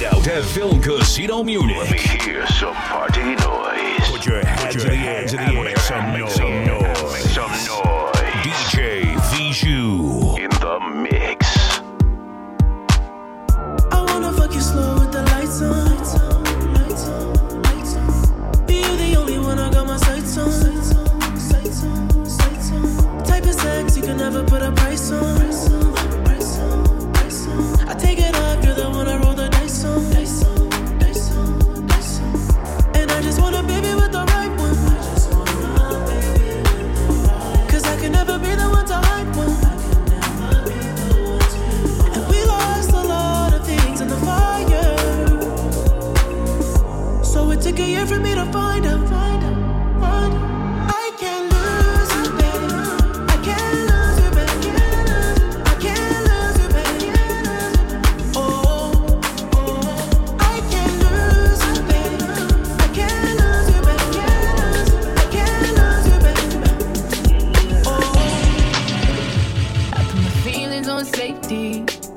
[0.00, 1.76] Head out to Film Casino Munich.
[1.76, 4.10] Let me hear some party noise.
[4.10, 5.69] Put your hands in the air, in the air,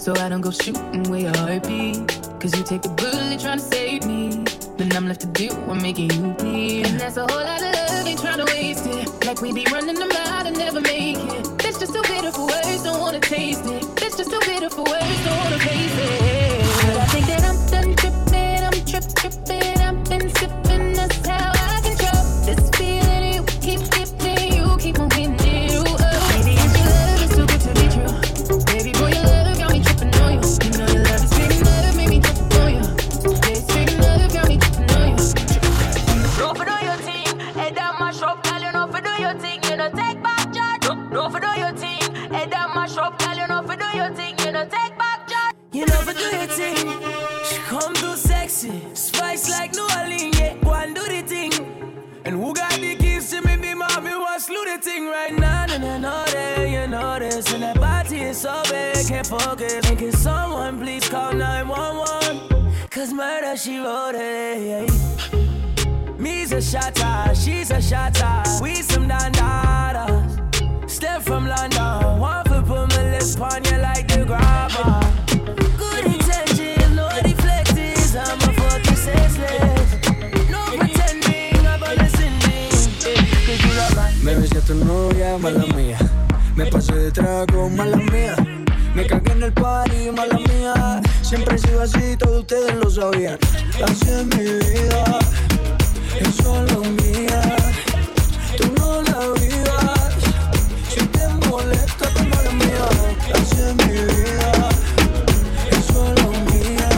[0.03, 1.63] so I don't go shooting where your heart.
[2.41, 4.43] Cause you take a bullet trying to save me.
[4.75, 6.87] Then I'm left to deal with making you bleed.
[6.87, 9.07] And that's a whole lot of love, ain't trying to waste it.
[9.25, 11.57] Like we be running them out and never make it.
[11.59, 13.81] That's just too bitter for words, don't wanna taste it.
[13.95, 16.85] That's just too bitter for words, don't wanna taste it.
[16.85, 19.52] But I think that I'm done tripping, I'm trip tripping.
[59.13, 59.89] Can't focus.
[59.89, 62.89] And can someone please call 911?
[62.89, 64.89] Cause murder she wrote it.
[66.17, 68.43] Me's a shotter, she's a shotter.
[68.63, 70.89] We some dandadas.
[70.89, 74.99] Step from London, one for put my lips on you like the grabber.
[75.77, 78.15] Good intention, no deflectors.
[78.17, 79.89] I'm a fucking senseless.
[80.49, 81.81] No pretending love
[83.95, 85.99] my Me besé a tu novia, mala mía.
[86.55, 88.52] Me pasé de trago, mala mía.
[88.95, 91.01] Me cagué en el party, mala mía.
[91.21, 93.39] Siempre he sido así, todos ustedes lo sabían.
[93.83, 95.19] Así es mi vida,
[96.19, 97.41] es solo mía.
[98.55, 100.13] Tú no la vivas.
[100.89, 102.87] Si te molesta, tu mala mía.
[103.33, 104.69] Así es mi vida,
[105.71, 106.89] es solo mía.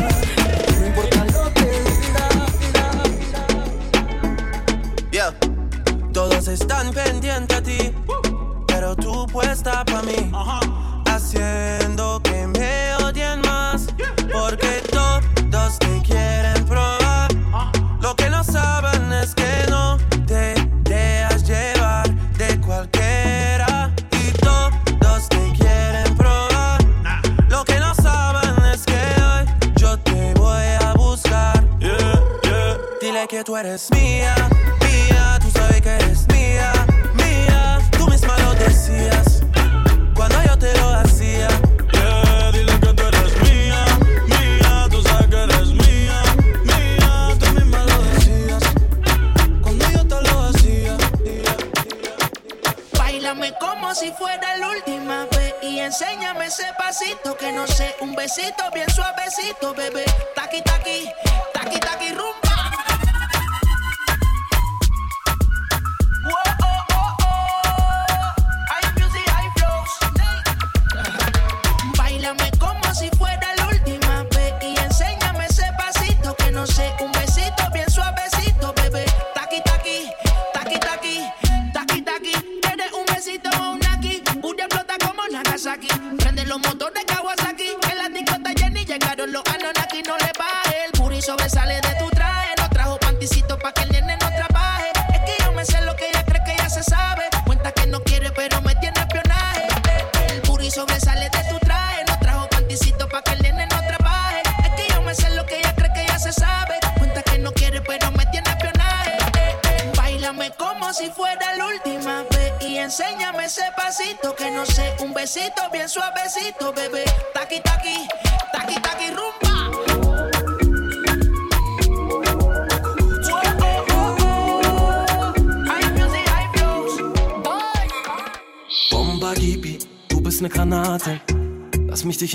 [0.80, 2.28] No importa lo que diga,
[5.12, 5.34] Yeah.
[6.12, 7.94] Todos están pendientes a ti,
[8.68, 10.32] pero tú puesta pa' mí,
[33.56, 34.36] tú eres mía,
[34.82, 36.74] mía, tú sabes que eres mía,
[37.14, 37.80] mía.
[37.98, 39.44] Tú misma lo decías
[40.14, 41.48] cuando yo te lo hacía.
[41.94, 43.86] Yeah, dile que tú eres mía,
[44.28, 46.22] mía, tú sabes que eres mía,
[46.64, 47.38] mía.
[47.40, 48.64] Tú misma lo decías
[49.62, 50.98] cuando yo te lo hacía.
[52.98, 58.16] Bailame como si fuera la última vez y enséñame ese pasito que no sé, un
[58.16, 58.90] besito bien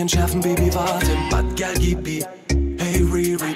[0.00, 1.10] entschärfen, Baby, warte.
[1.30, 2.24] Bad Girl Gibi,
[2.78, 3.54] hey Riri.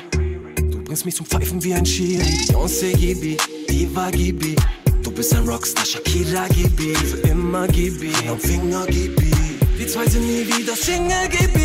[0.70, 2.23] Du bringst mich zum Pfeifen wie ein Schiri.
[2.49, 3.37] Beyoncé Gibi,
[3.69, 4.55] Diva Gibi.
[5.02, 6.94] Du bist ein Rockstar, Shakira Gibi.
[6.94, 9.31] Für immer Gibi, am Finger Gibi.
[9.76, 11.63] Wir zwei sind nie wieder Single Gibi.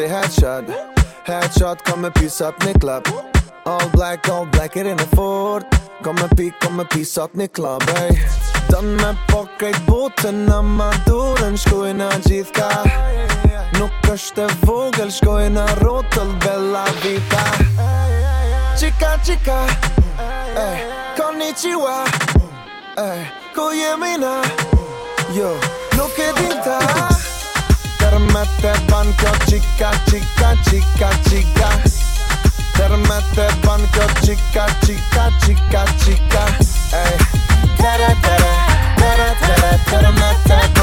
[0.00, 0.66] stay headshot
[1.26, 3.06] Headshot, come and piece up në club.
[3.66, 5.64] All black, all black, it in the fort.
[6.02, 8.16] Come and pick, come and piece up në club, ey
[8.70, 12.70] Dën me po krejt botën në madurën Shkojnë a gjithë ka.
[13.76, 17.44] Nuk është e vogël, shkojnë a rotëll Bella vita.
[18.80, 19.60] Chica, chica
[20.56, 20.88] Ey, eh,
[21.20, 22.00] konnichiwa
[22.96, 24.38] Ey, ku jemi na?
[25.36, 25.54] Jo,
[25.98, 27.09] nuk e dinta.
[28.30, 31.68] Termete banco chica, chica, chica, chica.
[32.76, 36.44] Termete banco chica, chica, chica, chica.
[36.92, 37.16] Ey.
[37.76, 38.52] Tere, tere,
[38.94, 40.79] tere, tere, termete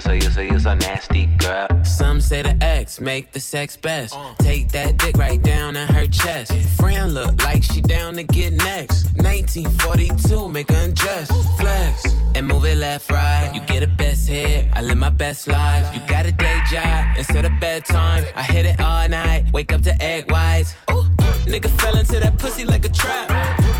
[0.00, 1.68] say you say you say you say so nasty, girl.
[1.84, 4.16] Some say the X make the sex best.
[4.38, 6.52] Take that dick right down in her chest.
[6.78, 9.04] Friend look like she down to get next.
[9.16, 11.30] 1942, make her undress.
[11.58, 12.04] Flex
[12.34, 13.50] and move it left, right.
[13.54, 14.66] You get a best hit.
[14.72, 15.94] I live my best life.
[15.94, 18.24] You got a day job instead of bedtime.
[18.34, 19.52] I hit it all night.
[19.52, 20.74] Wake up to egg whites.
[20.90, 21.04] Ooh,
[21.46, 23.28] nigga fell into that pussy like a trap.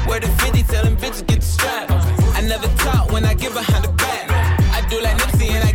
[0.06, 1.90] Where the 50 telling bitches get the strap.
[2.34, 4.29] I never talk when I get behind the back.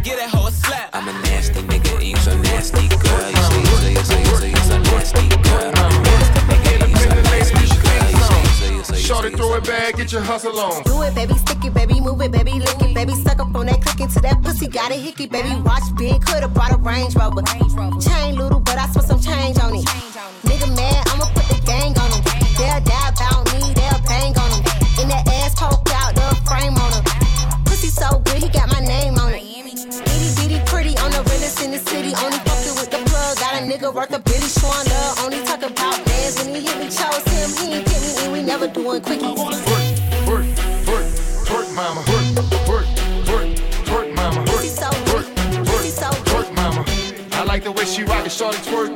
[0.06, 0.94] Get that hoe a slap.
[0.94, 3.26] I'm a nasty nigga, and you so nasty, girl.
[3.26, 5.72] You say, you say, you say, you say, you so nasty, girl.
[5.82, 8.06] I'm a nasty nigga, you so nasty, girl.
[8.06, 10.84] You say, you say, you say, you Shorty, throw it back, get your hustle on.
[10.84, 13.66] Do it, baby, stick it, baby, move it, baby, lick it, baby, suck up on
[13.66, 17.16] that click into that pussy, got a hickey, baby, watch big, coulda brought a Range
[17.16, 17.42] Rover.
[17.98, 19.86] Chain little, but I spent some change on it.
[20.46, 22.22] Nigga mad, I'ma put the gang on him.
[22.62, 24.62] They'll die about me, they'll bang on him.
[25.02, 27.04] In that ass poke out the frame on him.
[27.66, 29.45] Pussy so good, he got my name on it.
[31.56, 32.12] Itty bitty pretty on the realest in the city.
[32.16, 33.38] Only fucking with the plug.
[33.38, 35.20] Got a nigga worth a billy showing love.
[35.24, 37.50] Only talk about bands when he hit me, chose him.
[37.60, 39.38] He ain't get me, and we never doing quickies.
[40.28, 40.46] Work,
[40.88, 41.08] work,
[41.52, 42.04] work, mama.
[42.12, 42.36] Work,
[42.68, 42.88] work,
[43.28, 43.48] work,
[43.92, 44.42] work, mama.
[44.42, 44.66] Work,
[45.14, 46.34] work, good, pussy so good.
[46.34, 46.86] work, mama.
[47.34, 48.96] I like the way she rock it, shorty twerk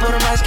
[0.00, 0.37] por más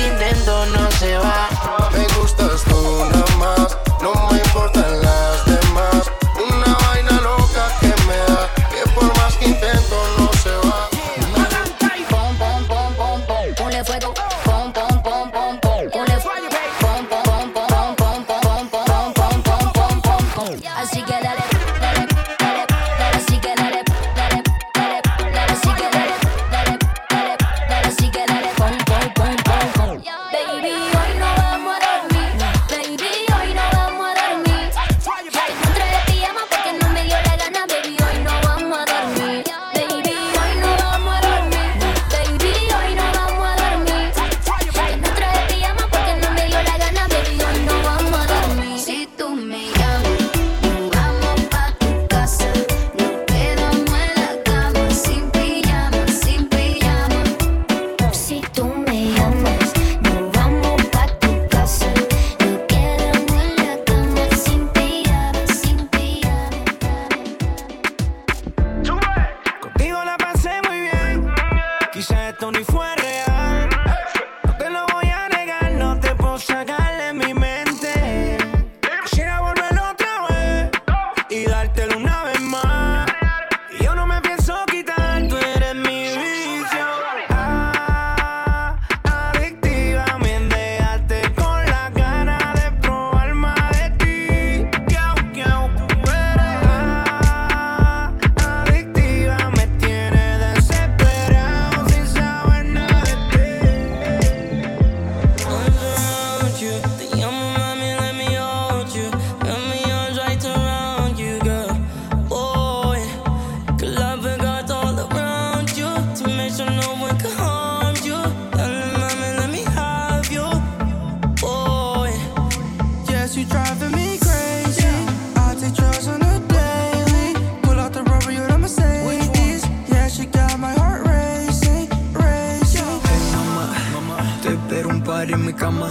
[135.33, 135.88] en mi cama.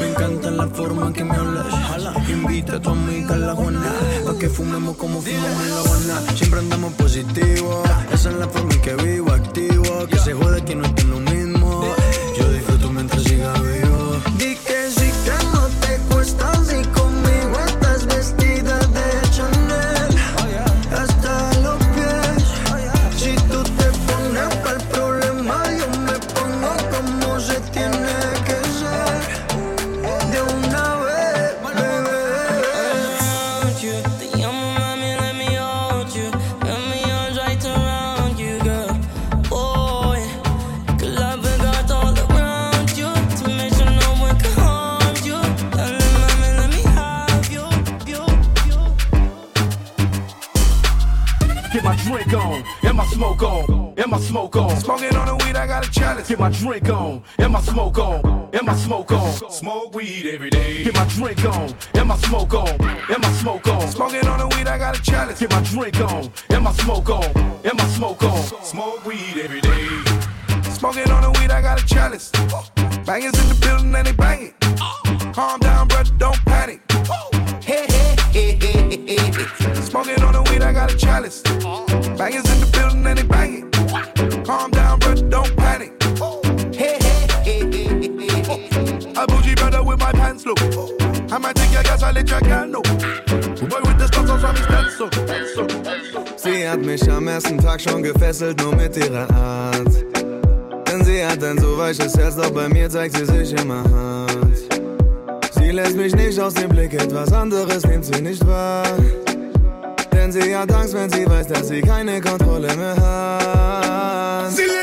[0.00, 1.66] Me encanta la forma que me hablas.
[2.28, 3.92] Invita a tu amiga la Juana.
[4.24, 6.36] Pa' que fumemos como fumamos en la Habana.
[6.36, 7.82] Siempre andamos positivo.
[8.12, 10.06] Esa es la forma en que vivo, activo.
[10.08, 11.84] Que se jode que no esté lo mismo.
[12.38, 13.61] Yo disfruto mientras siga
[53.42, 54.76] smoke on, and my smoke on.
[54.76, 56.28] Smoking on the weed, I got a chalice.
[56.28, 59.32] Get my drink on, and my smoke on, and my smoke on.
[59.50, 60.84] Smoke weed every day.
[60.84, 63.88] Get my drink on, and my smoke on, and my smoke on.
[63.88, 65.40] Smoking on the weed, I got a chalice.
[65.40, 67.24] Get my drink on, and my smoke on,
[67.64, 68.42] and my smoke on.
[68.62, 69.88] Smoke weed every day.
[70.70, 72.30] Smoking on the weed, I got a chalice.
[73.06, 75.34] Bangers in the building and they bang it.
[75.34, 76.80] Calm down, brother, don't panic.
[77.62, 79.74] Hey, hey, hey, hey, hey, hey.
[79.74, 81.42] Smoking on the weed, I got a chalice.
[81.42, 84.44] Bangers in the building they bang it.
[84.46, 85.92] Calm down, brother, don't panic.
[89.14, 90.54] A bougie brother with my pants low.
[91.30, 92.82] I might take your gas, I let your girl know.
[92.82, 94.56] Boy with the stuff, so I'm
[94.90, 95.08] so,
[95.54, 95.92] so, so.
[96.36, 100.04] Sie hat mich am ersten Tag schon gefesselt, nur mit ihrer Art.
[100.88, 104.58] Denn sie hat ein so weiches Herz, doch bei mir zeigt sie sich immer hart.
[105.52, 108.84] Sie lässt mich nicht aus dem Blick, etwas anderes nimmt sie nicht wahr.
[110.22, 114.52] Denn sie hat Angst, wenn sie weiß, dass sie keine Kontrolle mehr hat.
[114.52, 114.81] Sie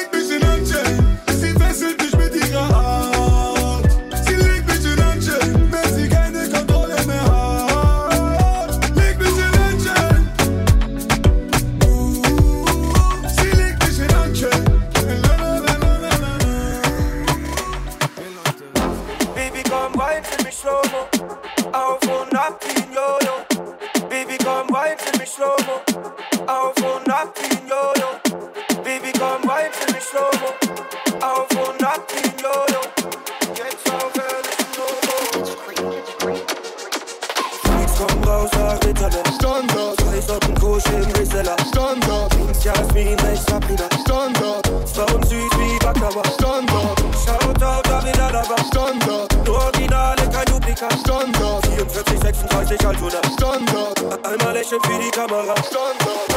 [41.30, 41.56] Reseller.
[41.68, 42.34] Standard.
[42.36, 43.88] Links Jasmin, rechts Sabrina.
[44.02, 44.68] Standard.
[44.94, 46.24] Frauen süß wie Baklava.
[46.34, 47.00] Standard.
[47.26, 48.64] Schaut auf, da will er dabei.
[48.68, 49.46] Standard.
[49.46, 50.94] Nur Originale, kein Duplikat.
[51.00, 51.66] Standard.
[51.68, 53.22] 44, 36 Altona.
[53.34, 54.26] Standard.
[54.26, 55.56] Einmal lächeln für die Kamera.
[55.64, 56.30] Standard.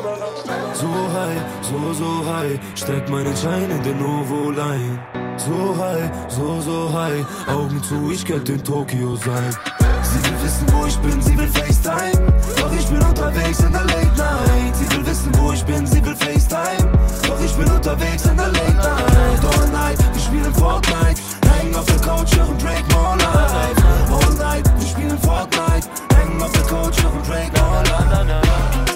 [0.00, 4.98] So high, so, so high, steck meinen Schein in den Ovo-Line.
[5.36, 9.54] So high, so, so high, Augen zu, ich könnte in Tokio sein.
[10.02, 12.32] Sie will wissen, wo ich bin, sie will FaceTime.
[12.56, 14.74] Doch ich bin unterwegs in der Late Night.
[14.74, 16.90] Sie will wissen, wo ich bin, sie will FaceTime.
[17.28, 19.44] Doch ich bin unterwegs in der Late Night.
[19.52, 21.20] All night, wir spielen Fortnite.
[21.52, 23.82] Hängen auf der Couch, hören Drake more life.
[24.10, 25.86] All night, wir spielen Fortnite.
[26.16, 28.89] Hängen auf der Couch, hören Drake more life.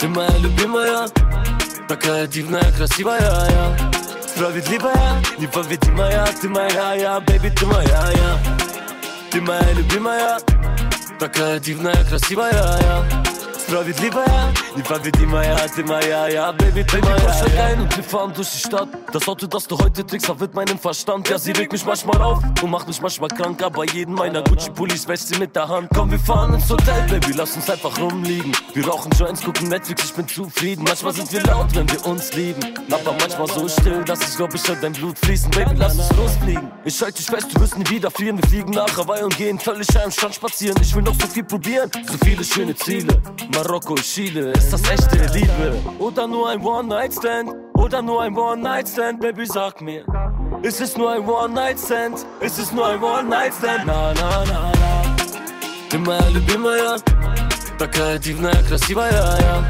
[0.00, 1.08] Ты моя любимая,
[1.86, 3.90] такая дивная, красивая я.
[4.26, 8.38] Справедливая, непобедимая, ты моя я, бэби, ты моя я.
[9.30, 10.40] Ты моя любимая,
[11.18, 13.19] такая дивная, красивая я
[13.69, 18.51] Справедливая, непобедимая, ты моя ja, Baby, ты moja ja steig ein und wir fahren durch
[18.51, 21.83] die Stadt Das Auto, das du heute trägst, verwirrt meinen Verstand Ja, sie regt mich
[21.83, 25.67] manchmal auf und macht mich manchmal krank Aber jeden meiner Gucci-Pullis wäscht sie mit der
[25.67, 29.69] Hand Komm, wir fahren ins Hotel, Baby, lass uns einfach rumliegen Wir rauchen Joints, gucken
[29.69, 33.67] Netflix, ich bin zufrieden Manchmal sind wir laut, wenn wir uns lieben Aber manchmal so
[33.67, 37.17] still, dass ich glaub, ich hör dein Blut fließen Baby, lass uns losfliegen Ich halt
[37.17, 40.11] dich fest, du wirst nie wieder fliehen Wir fliegen nach Hawaii und gehen völlig am
[40.11, 43.19] Strand spazieren Ich will noch so viel probieren, so viele schöne Ziele
[43.59, 45.79] Marokko, Chile, ist das echte Liebe?
[45.99, 47.51] Oder nur ein One-Night-Stand?
[47.75, 49.19] Oder nur ein One-Night-Stand?
[49.19, 50.05] Baby, sag mir
[50.61, 52.25] Ist es nur ein One-Night-Stand?
[52.39, 53.85] Ist es nur ein One-Night-Stand?
[53.85, 55.05] Na, na, na, na
[55.89, 56.97] Ты моя любимая
[57.77, 59.63] Такая дивная, красивая я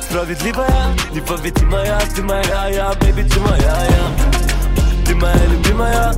[0.00, 6.14] Справедливая, непобедимая Ты моя я, baby, ты моя я Ты моя любимая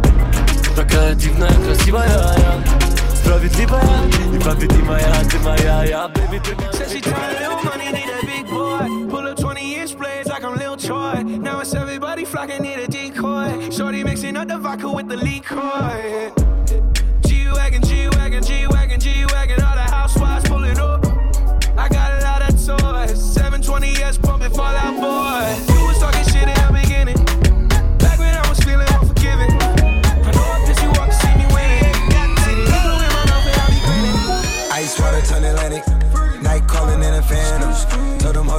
[0.77, 2.94] Такая дивная, красивая я
[3.28, 6.56] Love you till my heart, you pop my heart, till my heart, yeah, baby, till
[6.58, 9.10] my Said she tryna little money, need a big boy.
[9.10, 11.24] Pull up 20 inch blades like I'm Lil Troy.
[11.24, 13.70] Now it's everybody flocking, need a decoy.
[13.72, 16.45] Shorty mixing up the vodka with the liquor.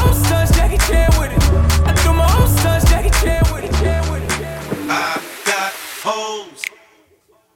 [0.00, 1.42] I do my own stunts, Jackie Chan with it.
[1.86, 3.72] I do my own stunts, Jackie Chan with it.
[3.74, 4.30] Chan with it.
[4.88, 6.64] I got hoes.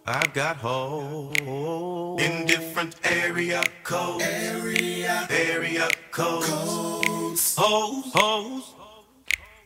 [0.07, 4.25] I've got hoes in different area codes.
[4.25, 7.55] Area, area codes.
[7.57, 8.75] Hoes, hoes,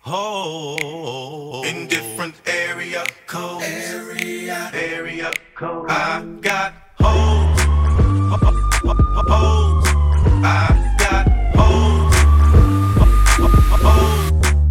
[0.01, 3.65] hoes in different area codes.
[3.65, 5.91] Area, area codes.
[5.93, 6.73] I got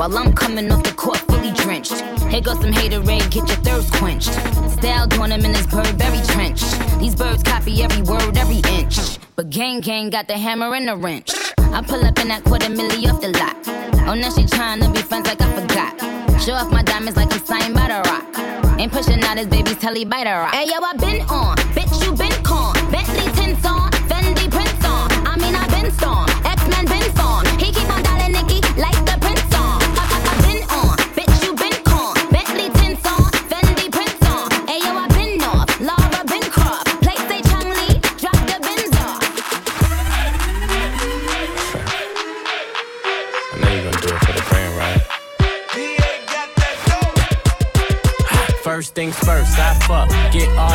[0.00, 1.92] While I'm coming off the court fully drenched.
[2.32, 4.32] Here goes some haterade, get your thirst quenched.
[4.78, 6.62] Style doing him in this Burberry trench.
[6.98, 9.18] These birds copy every word, every inch.
[9.36, 11.34] But gang gang got the hammer and the wrench.
[11.58, 13.56] I pull up in that quarter milli off the lot.
[14.08, 16.40] Oh, now she tryna be friends like I forgot.
[16.40, 18.80] Show off my diamonds like I'm signed by the rock.
[18.80, 20.54] Ain't pushing out his baby's telly by the rock.
[20.54, 22.72] Hey yo, I been on, bitch you been con.
[22.90, 25.12] Bentley tints on, Fendi prints on.
[25.28, 27.49] I mean I been storm, X Men been form.
[50.40, 50.69] Get money.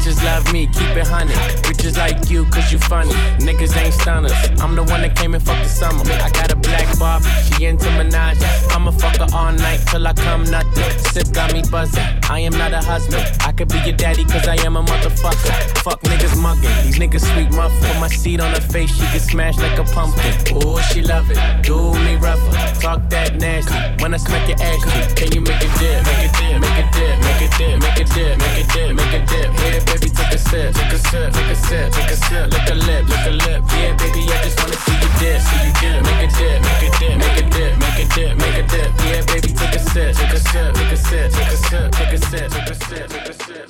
[0.00, 1.34] Bitches love me, keep it honey.
[1.60, 3.12] Bitches like you, cause you funny.
[3.36, 4.32] Niggas ain't stunners.
[4.58, 6.00] I'm the one that came and fucked the summer.
[6.00, 8.40] I got a black Barbie, she into Minaj.
[8.74, 10.90] I'ma fuck her all night till I come nothing.
[11.12, 12.02] Sip got me buzzing.
[12.30, 13.28] I am not a husband.
[13.44, 15.52] I could be your daddy, cause I am a motherfucker.
[15.84, 16.72] Fuck niggas mugging.
[16.82, 17.92] These niggas sweet muffin.
[17.92, 20.32] Put my seed on her face, she get smashed like a pumpkin.
[20.64, 21.36] Ooh, she love it.
[21.62, 22.80] Do me rougher.
[22.80, 23.76] Talk that nasty.
[24.02, 24.80] When I smack your ass
[25.12, 26.00] can you make it dip?
[26.08, 27.20] Make it dip, make it dip.
[27.60, 29.89] dip, make it dip, make it dip, make it dip, make it dip.
[29.90, 32.46] Baby, take a sip, take a sip, take a sip, take a sip.
[32.52, 33.62] Lick a lip, lick a lip.
[33.74, 35.98] Yeah, baby, I just wanna see you dip, see you dip.
[36.06, 38.90] Make it dip, make it dip, make it dip, make it dip, make it dip.
[39.06, 41.92] Yeah, baby, a take a sip, take a sip, take a sip, take a sip,
[41.92, 43.60] take a sip, take a sip, take a sip.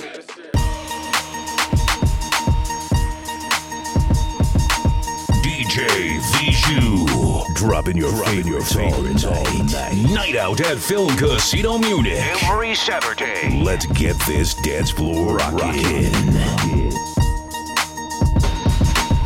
[5.43, 7.30] DJ Viju.
[7.61, 10.11] Dropping your favorite favorites all night.
[10.15, 12.19] Night out at Film Casino Munich.
[12.45, 13.63] Every Saturday.
[13.63, 16.09] Let's get this dance floor rocking.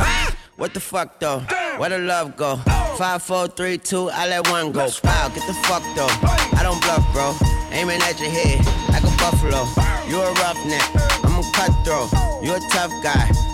[0.00, 0.34] Ah!
[0.56, 1.46] What the fuck though?
[1.76, 2.56] Where the love go?
[2.98, 4.88] Five, four, three, two, I let one go.
[5.04, 6.10] Wow, get the fuck though.
[6.58, 7.36] I don't bluff, bro.
[7.70, 9.62] Aiming at your head like a buffalo.
[10.08, 10.90] You a roughneck,
[11.24, 12.10] I'm a cutthroat.
[12.42, 13.53] You a tough guy.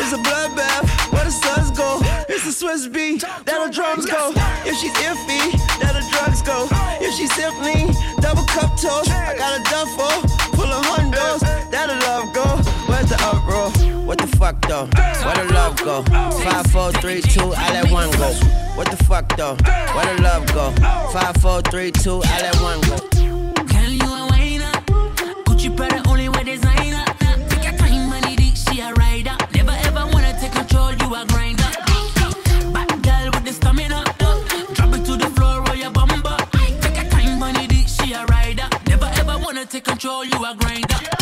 [0.00, 1.12] It's a bloodbath.
[1.12, 2.00] Where the suns go?
[2.28, 3.20] It's the Swiss beat.
[3.20, 4.32] That the drums go.
[4.64, 6.68] If she's iffy, that the drugs go.
[7.04, 10.08] If she's simply double cup toast, I got a duffel
[10.56, 11.40] full of hundos.
[11.70, 12.46] That the love go.
[12.88, 13.70] Where's the uproar?
[14.06, 14.88] What the fuck though?
[15.24, 16.02] Where the love go?
[16.44, 18.32] Five, four, three, two, I let one go.
[18.74, 19.56] What the fuck though?
[19.94, 20.72] Where the love go?
[21.12, 22.96] Five, four, three, two, I let one go.
[23.68, 24.72] Girl, you a.
[25.44, 26.02] Gucci Prada
[40.18, 41.19] you a grinder.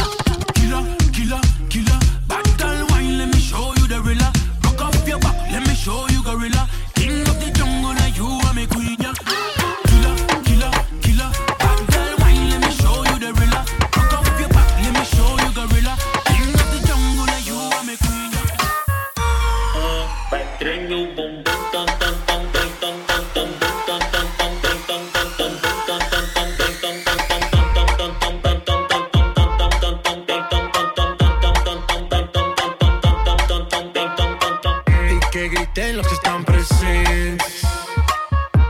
[35.30, 37.62] Que griten los que están presentes.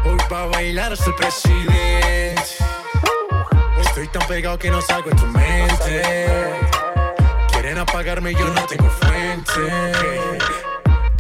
[0.05, 2.43] Hoy va bailar hasta el presidente.
[3.81, 6.27] Estoy tan pegado que no salgo en tu mente.
[7.53, 10.41] Quieren apagarme y yo no tengo fuente.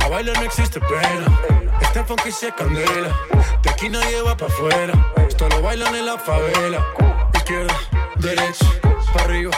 [0.00, 1.26] A bailar no existe pena.
[1.80, 3.16] Este funky se candela.
[3.62, 4.92] De aquí nadie va pa' afuera.
[5.28, 6.84] Esto lo bailan en la favela.
[7.34, 7.74] Izquierda,
[8.16, 8.66] derecha,
[9.12, 9.52] pa' arriba,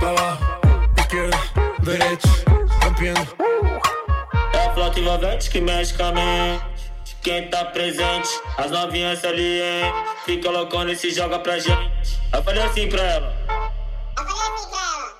[0.00, 0.60] pa' abajo.
[0.96, 1.38] Izquierda,
[1.82, 2.28] derecha,
[2.82, 3.43] rompiendo.
[5.00, 6.74] envolvente que mexe com a mente.
[7.22, 8.28] Quem tá presente,
[8.58, 9.92] as novinhas ali, hein?
[10.26, 12.20] Fica loucona e se joga pra gente.
[12.32, 13.34] Eu falei assim pra ela.
[14.18, 15.14] Eu falei assim pra ela.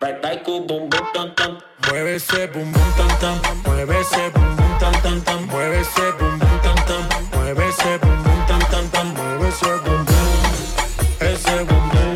[0.00, 1.58] Vai, vai com o bumbum tam tam.
[1.86, 3.40] Mueve esse bumbum tam tam.
[3.66, 5.40] Mueve esse bumbum tam tam tam.
[5.46, 7.38] Mueve esse bumbum tam tam.
[7.38, 9.06] Mueve esse bumbum tam tam tam.
[9.06, 10.20] Mueve esse bumbum.
[11.20, 12.10] Esse bumbum.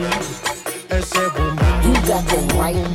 [0.91, 1.65] Esse bumbum.
[1.85, 2.94] You got the right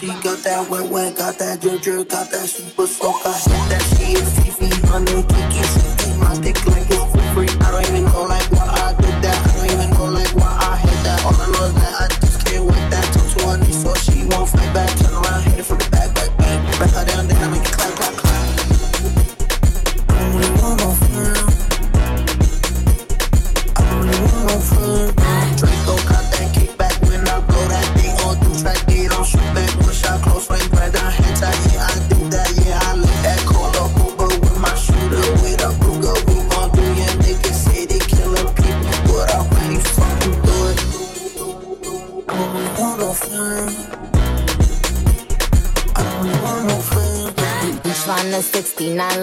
[0.00, 3.20] She got that wet wet, got that drip drip, got that super soak.
[3.22, 3.84] I hit that
[4.32, 5.60] Fifi, honey, kiki,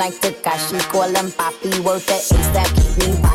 [0.07, 3.26] like Tekashi, call him Poppy, worth the ace that keep me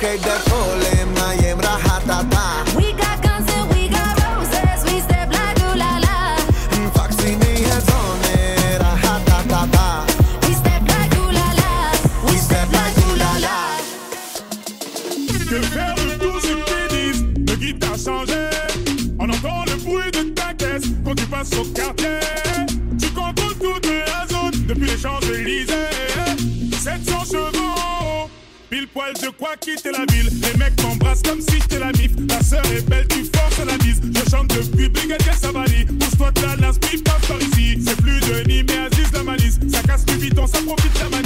[0.00, 0.97] Lek ta krejt
[40.28, 41.17] évidence, ça profite jamais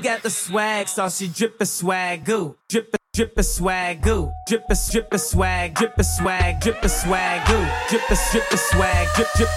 [0.00, 2.56] got the swag, saucy drippin' swag goo.
[2.68, 4.30] Drippin' drippin' swag goo.
[4.48, 7.66] Drippin' drippin' swag, drippin' swag, drippin' swag goo.
[7.88, 9.48] Drippin' drippin' swag, drip drip.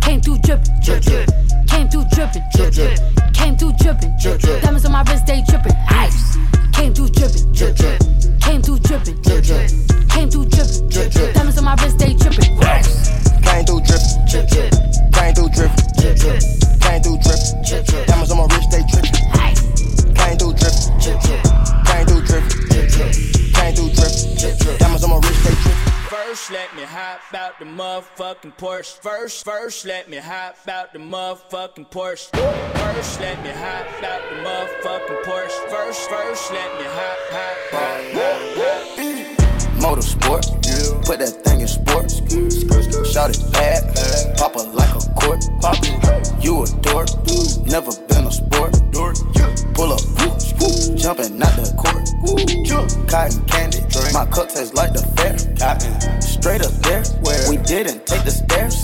[0.00, 1.28] Came through drippin', drip drip.
[1.68, 3.19] Came through drippin', drip drip.
[3.40, 4.60] Came through drippin', drip drip.
[4.60, 5.72] Diamonds on my wrist, they drippin'.
[5.88, 6.36] Ice.
[6.74, 7.98] Came through drippin', drip drip.
[8.40, 9.70] Came through drippin', drip drip.
[10.10, 11.34] Came through drippin', drip drip.
[11.34, 12.58] Diamonds on my wrist, they drippin'.
[12.60, 13.08] Ice.
[13.40, 14.70] Came through drip, drip, drip.
[15.16, 16.40] Came through drip, drip, drip.
[16.84, 18.06] Came through drip, drip, drip.
[18.06, 19.08] Diamonds on my wrist, they drip.
[19.08, 21.40] Came through drip, drip, drip.
[21.88, 23.12] Came through drip, drip, drip.
[23.56, 24.78] Came through drip, drip, drip.
[24.78, 25.69] Diamonds on my wrist, they drip.
[26.10, 28.98] First, let me hop out the motherfucking Porsche.
[28.98, 32.30] First, first, let me hop out the motherfucking Porsche.
[32.80, 35.70] First, let me hop out the motherfucking Porsche.
[35.70, 38.90] First, first, let me hop, hop, hop, hop, hop.
[39.78, 40.50] Motorsport,
[41.06, 42.16] put that thing in sports.
[43.12, 45.44] Shout it bad, pop it like a court.
[46.42, 47.08] You a dork,
[47.66, 48.74] never been a sport.
[49.74, 50.02] Pull up,
[50.96, 51.96] jumping out the court.
[53.08, 53.80] Cotton candy,
[54.12, 55.36] my cup tastes like the fair.
[56.20, 57.50] Straight up there, Where?
[57.50, 58.76] we didn't take the stairs.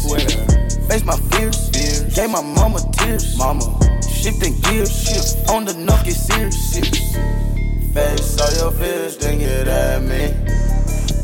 [0.89, 1.71] Face my fears,
[2.15, 3.37] gave my mama tears.
[3.37, 3.65] Mama,
[4.03, 7.15] shifting gears, on the knock get serious.
[7.95, 10.33] Face all your fears, then get at me.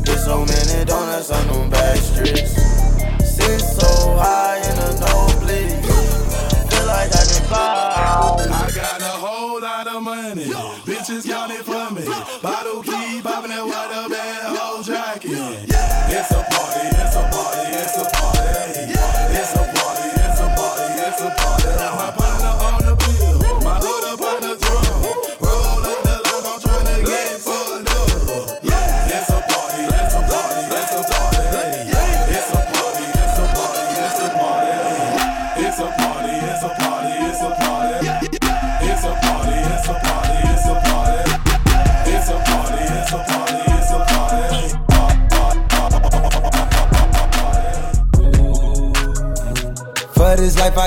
[0.05, 2.55] There's so many donuts on them back streets.
[3.25, 5.71] Sit so high in the nosebleed.
[6.71, 7.93] Feel like I can fly.
[8.49, 9.02] I got
[9.85, 10.45] lot of money.
[10.85, 12.05] Bitches count it for me.
[12.41, 15.62] Bottle keep popping that white up that whole jacket.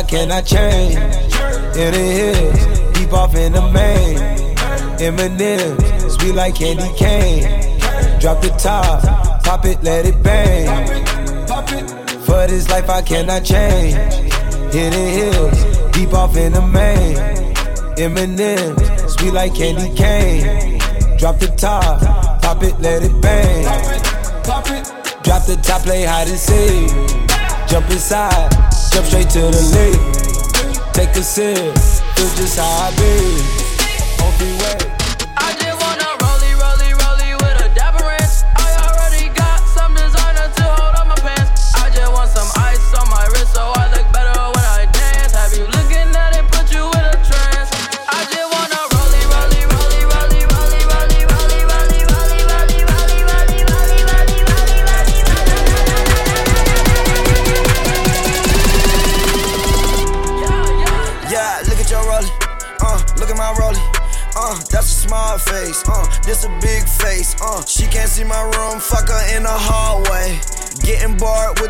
[0.08, 0.94] Life I change.
[1.74, 4.18] Hills, deep off in the main.
[4.98, 7.42] Eminem, sweet like candy cane.
[8.20, 9.02] Drop the top,
[9.44, 10.66] pop it, let it bang.
[12.24, 13.94] For this life I cannot change.
[14.72, 17.16] The hills, deep off in the main.
[17.96, 20.78] Eminem, sweet like candy cane.
[21.18, 22.00] Drop the top,
[22.42, 23.64] pop it, let it bang.
[25.22, 26.90] Drop the top, play hide and seek.
[27.68, 28.50] Jump inside,
[28.96, 30.94] jump straight to the lead.
[30.94, 31.56] Take a sip,
[32.16, 34.24] feel just how I be.
[34.24, 34.85] On freeway.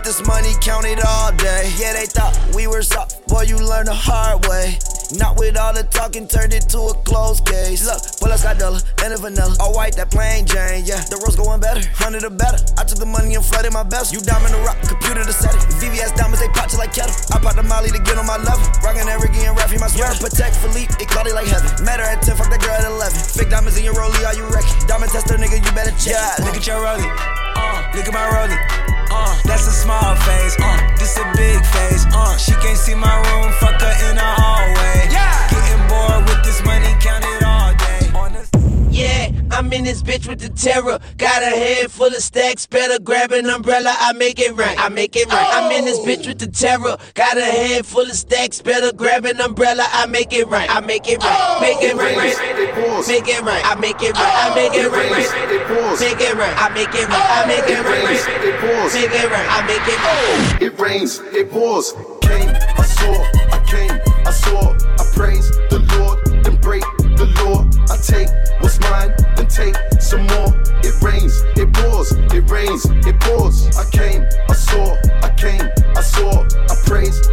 [0.06, 1.66] This money, count it all day.
[1.82, 3.26] Yeah, they thought we were soft.
[3.26, 4.78] Boy, you learn the hard way.
[5.18, 7.82] Not with all the talking, turned it to a closed case.
[7.82, 9.58] Look, bullets got dollar and a vanilla.
[9.58, 10.86] All white, that plain Jane.
[10.86, 12.54] Yeah, the road's going better, hundred or better.
[12.78, 14.14] I took the money and flooded my best.
[14.14, 15.66] You diamond the rock, computer to set it.
[15.82, 17.10] VVS diamonds, they pop you like kettle.
[17.34, 18.62] I pop the molly to get on my level.
[18.86, 20.14] Rockin' that Ricky and Raffy, my sweater.
[20.22, 21.66] Patek Philippe, it cloudy like heaven.
[21.82, 23.10] Met her at 10, fuck that girl at 11.
[23.10, 24.70] Fake diamonds in your rollie, are you wrecking?
[24.86, 26.14] Diamond tester, nigga, you better check.
[26.14, 27.10] Yeah, look at your rollie.
[27.58, 28.85] Uh, look at my rollie.
[29.16, 30.56] Uh, that's a small face.
[30.60, 32.04] Uh, this a big face.
[32.12, 33.52] Uh, she can't see my room.
[33.60, 35.08] Fuck her in the hallway.
[35.10, 35.48] Yeah.
[35.52, 38.02] Getting bored with this money, count it all day.
[38.90, 40.98] Yeah, I'm in this bitch with the terror.
[41.16, 43.94] Got a head full of stacks, better grab an umbrella.
[43.98, 44.78] I make it right.
[44.78, 45.48] I make it right.
[45.50, 46.98] I'm in this bitch with the terror.
[47.14, 49.86] Got a head full of stacks, better grab an umbrella.
[49.92, 50.68] I make it right.
[50.68, 51.58] I make it right.
[51.62, 52.16] Make it right.
[53.08, 53.64] Make it right.
[53.64, 54.34] I make it right.
[54.36, 55.08] I make it right.
[56.00, 56.54] Make it right.
[56.58, 57.24] I make it right.
[57.24, 58.92] I make it right.
[58.92, 59.46] Make it right.
[59.48, 60.62] I make it right.
[60.62, 61.92] It rains, it pours.
[62.20, 63.12] Came, I saw,
[63.52, 65.50] I came, I saw, I praise
[67.96, 68.28] I take
[68.60, 70.52] what's mine, then take some more.
[70.84, 73.74] It rains, it pours, it rains, it pours.
[73.74, 75.62] I came, I saw, I came,
[75.96, 77.26] I saw, I praise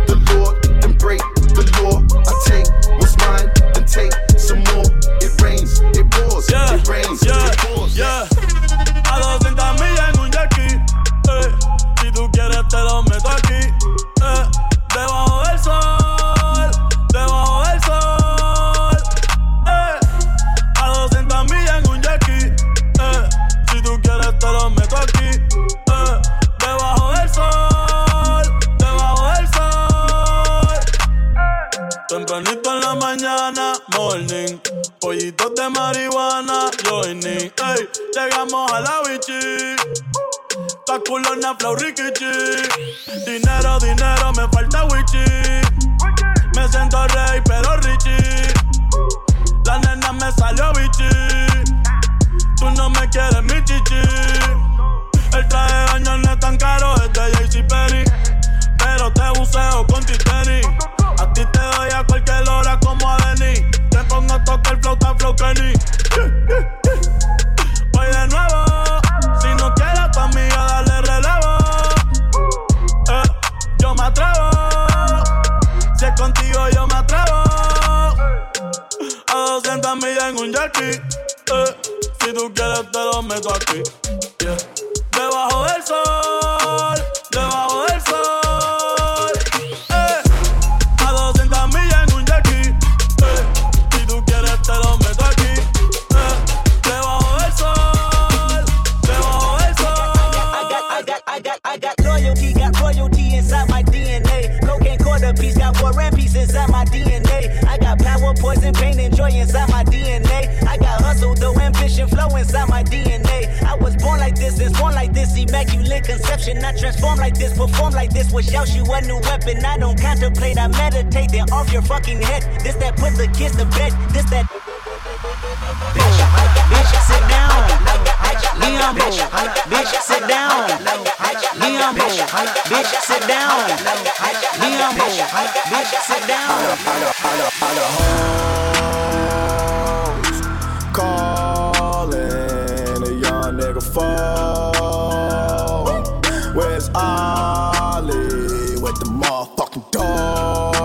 [146.95, 150.75] Ollie with the motherfucking dog?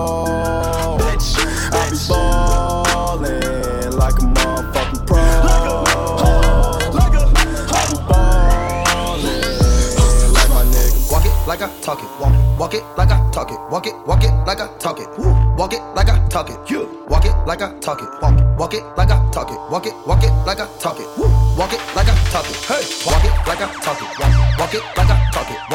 [1.71, 5.19] I be ballin' like a motherfucking pro.
[5.19, 5.21] I
[7.13, 9.33] be ballin'
[10.33, 11.13] like my nigga.
[11.13, 12.09] Walk it like I talk it.
[12.19, 13.59] Walk it, walk it like I talk it.
[13.71, 15.09] Walk it, walk it like I talk it.
[15.19, 15.35] Woo.
[15.57, 16.71] Walk it like I talk it.
[16.71, 18.09] You walk it like I talk it.
[18.23, 19.59] Walk it, walk it like I talk it.
[19.71, 21.07] Walk it, walk it like I talk it.
[21.19, 21.29] Woo.
[21.59, 22.57] Walk it like I talk it.
[22.65, 24.09] Hey, walk it like I talk it.
[24.19, 25.68] Walk, it, walk it like I talk it.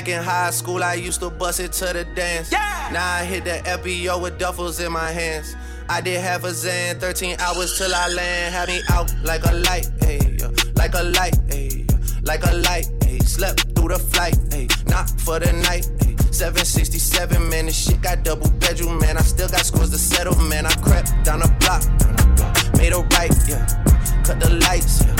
[0.00, 2.50] Back in high school, I used to bust it to the dance.
[2.52, 5.54] Now I hit the FBO with duffels in my hands.
[5.90, 8.54] I did half a Xan, 13 hours till I land.
[8.54, 10.48] Had me out like a light, hey, yeah.
[10.76, 11.96] like a light, hey, yeah.
[12.22, 13.18] like a light, hey.
[13.18, 16.16] Slept through the flight, hey, not for the night, hey.
[16.32, 19.18] 767, man, this shit got double bedroom, man.
[19.18, 20.64] I still got scores to settle, man.
[20.64, 21.84] I crept down the block,
[22.38, 22.78] block.
[22.78, 23.66] made a right, yeah.
[24.24, 25.14] Cut the lights, yeah.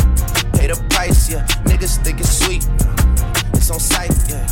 [0.57, 1.47] Pay the price, yeah.
[1.69, 3.01] Niggas think it's sweet, yeah.
[3.71, 4.45] On sight, yeah.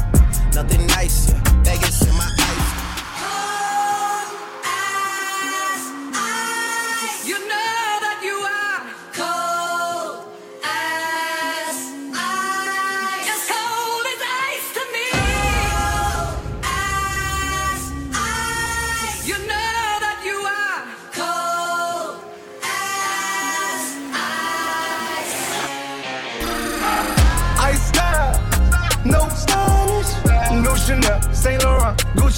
[0.55, 1.43] Nothing nice, yeah.
[1.65, 2.38] Vegas in my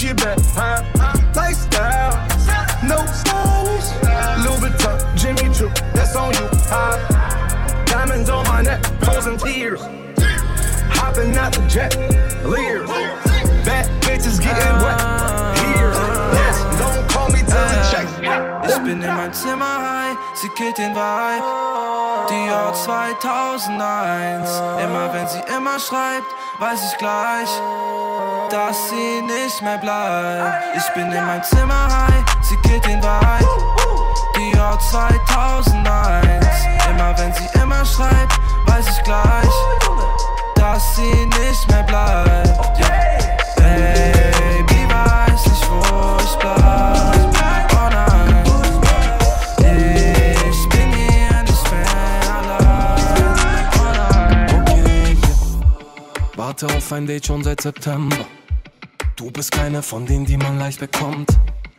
[0.00, 0.82] Gucci bag, huh?
[1.36, 2.16] Lifestyle,
[2.88, 3.92] no stylish,
[5.14, 7.84] Jimmy Choo, that's on you, huh?
[7.84, 9.82] Diamonds on my neck, frozen tears,
[10.96, 11.94] hopping out the jet,
[12.46, 12.88] leers,
[13.66, 15.00] bad bitches getting wet,
[15.68, 15.92] here,
[16.32, 17.60] yes, don't call me till
[18.68, 21.70] the bin in Zimmer high, sie killt den Vibe.
[22.50, 24.48] Jahr 2001.
[24.82, 26.26] Immer wenn sie immer schreibt,
[26.60, 27.48] weiß ich gleich,
[28.50, 30.76] dass sie nicht mehr bleibt.
[30.76, 33.00] Ich bin in mein Zimmer high, sie killt den.
[34.36, 36.46] Die Jahr 2001.
[36.90, 38.38] Immer wenn sie immer schreibt,
[56.90, 58.16] auf ein Date schon seit September.
[59.14, 61.30] Du bist keine von denen, die man leicht bekommt.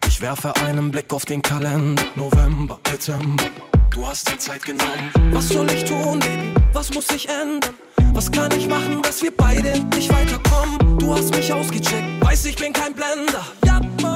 [0.07, 2.01] Ich werfe einen Blick auf den Kalender.
[2.15, 3.43] November, Dezember.
[3.89, 5.11] Du hast dir Zeit genommen.
[5.31, 6.53] Was soll ich tun, Baby?
[6.71, 7.73] Was muss ich ändern?
[8.13, 10.97] Was kann ich machen, dass wir beide nicht weiterkommen?
[10.99, 13.45] Du hast mich ausgecheckt, weiß ich bin kein Blender.
[13.65, 14.13] Japma,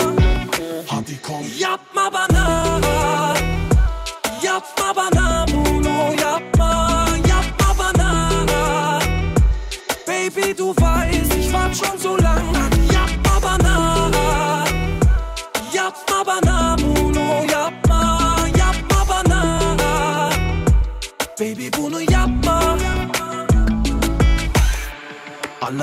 [0.89, 1.45] Hadi komm.
[1.57, 3.35] Japma Bana.
[4.41, 6.54] Japma Bana, Bruno, Japma,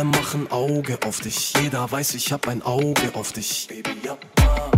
[0.03, 3.69] Alle machen Auge auf dich, jeder weiß, ich hab ein Auge auf dich.
[3.69, 4.73] Baby, Japma.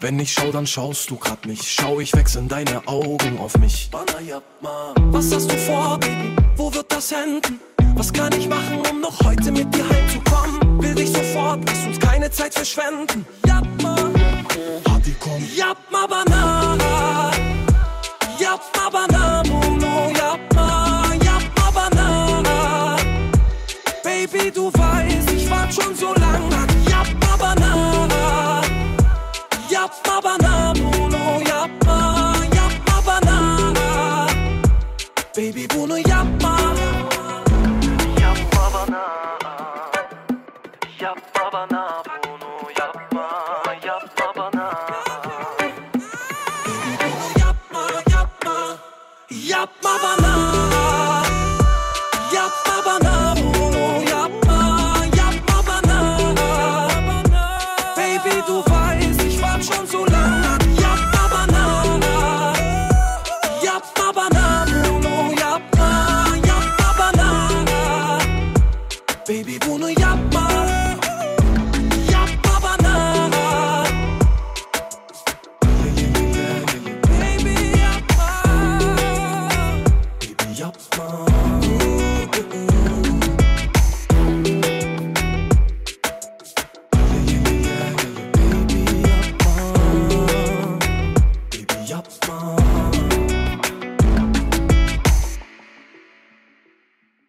[0.00, 1.64] Wenn ich schau, dann schaust du grad nicht.
[1.64, 3.88] Schau, ich wechseln deine Augen auf mich.
[3.92, 6.36] Was hast du vor, Baby?
[6.56, 7.58] Wo wird das enden?
[7.94, 10.82] Was kann ich machen, um noch heute mit dir heimzukommen?
[10.82, 13.24] Will dich sofort, lass uns keine Zeit verschwenden.
[13.46, 13.96] Japma.
[13.96, 14.19] Hadi